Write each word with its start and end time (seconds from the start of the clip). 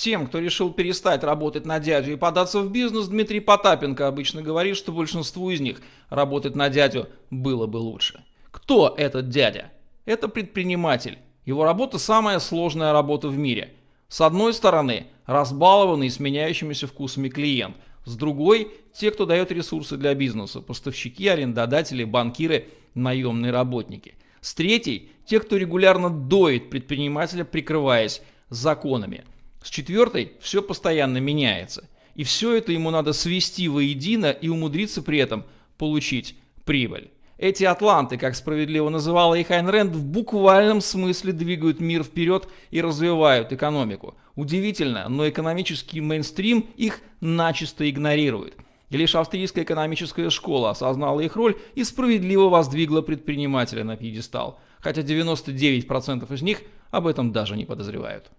Тем, 0.00 0.26
кто 0.26 0.38
решил 0.38 0.72
перестать 0.72 1.24
работать 1.24 1.66
на 1.66 1.78
дядю 1.78 2.14
и 2.14 2.16
податься 2.16 2.62
в 2.62 2.72
бизнес, 2.72 3.08
Дмитрий 3.08 3.40
Потапенко 3.40 4.08
обычно 4.08 4.40
говорит, 4.40 4.78
что 4.78 4.92
большинству 4.92 5.50
из 5.50 5.60
них 5.60 5.82
работать 6.08 6.56
на 6.56 6.70
дядю 6.70 7.10
было 7.28 7.66
бы 7.66 7.76
лучше. 7.76 8.24
Кто 8.50 8.94
этот 8.96 9.28
дядя? 9.28 9.70
Это 10.06 10.28
предприниматель. 10.28 11.18
Его 11.44 11.64
работа 11.64 11.98
самая 11.98 12.38
сложная 12.38 12.94
работа 12.94 13.28
в 13.28 13.36
мире. 13.36 13.74
С 14.08 14.22
одной 14.22 14.54
стороны, 14.54 15.08
разбалованный 15.26 16.08
с 16.08 16.18
меняющимися 16.18 16.86
вкусами 16.86 17.28
клиент. 17.28 17.76
С 18.06 18.16
другой, 18.16 18.72
те, 18.94 19.10
кто 19.10 19.26
дает 19.26 19.52
ресурсы 19.52 19.98
для 19.98 20.14
бизнеса. 20.14 20.62
Поставщики, 20.62 21.28
арендодатели, 21.28 22.04
банкиры, 22.04 22.68
наемные 22.94 23.52
работники. 23.52 24.14
С 24.40 24.54
третьей, 24.54 25.10
те, 25.26 25.40
кто 25.40 25.58
регулярно 25.58 26.08
доит 26.08 26.70
предпринимателя, 26.70 27.44
прикрываясь 27.44 28.22
законами. 28.48 29.24
С 29.62 29.68
четвертой 29.68 30.32
все 30.40 30.62
постоянно 30.62 31.18
меняется. 31.18 31.88
И 32.14 32.24
все 32.24 32.56
это 32.56 32.72
ему 32.72 32.90
надо 32.90 33.12
свести 33.12 33.68
воедино 33.68 34.30
и 34.30 34.48
умудриться 34.48 35.02
при 35.02 35.18
этом 35.18 35.44
получить 35.78 36.36
прибыль. 36.64 37.10
Эти 37.38 37.64
атланты, 37.64 38.18
как 38.18 38.36
справедливо 38.36 38.90
называла 38.90 39.34
их 39.34 39.50
Айн 39.50 39.68
Рэнд, 39.68 39.96
в 39.96 40.04
буквальном 40.04 40.82
смысле 40.82 41.32
двигают 41.32 41.80
мир 41.80 42.04
вперед 42.04 42.46
и 42.70 42.82
развивают 42.82 43.50
экономику. 43.50 44.14
Удивительно, 44.34 45.08
но 45.08 45.26
экономический 45.26 46.02
мейнстрим 46.02 46.66
их 46.76 47.00
начисто 47.20 47.88
игнорирует. 47.88 48.56
И 48.90 48.96
лишь 48.98 49.14
австрийская 49.14 49.64
экономическая 49.64 50.28
школа 50.28 50.70
осознала 50.70 51.20
их 51.20 51.34
роль 51.36 51.56
и 51.74 51.84
справедливо 51.84 52.50
воздвигла 52.50 53.00
предпринимателя 53.00 53.84
на 53.84 53.96
пьедестал, 53.96 54.60
хотя 54.78 55.00
99% 55.00 56.34
из 56.34 56.42
них 56.42 56.60
об 56.90 57.06
этом 57.06 57.32
даже 57.32 57.56
не 57.56 57.64
подозревают. 57.64 58.30